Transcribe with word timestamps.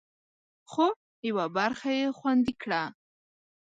خو، 0.71 0.87
یوه 1.29 1.45
برخه 1.57 1.89
یې 1.99 2.07
خوندي 2.17 2.53
کړه 2.61 2.81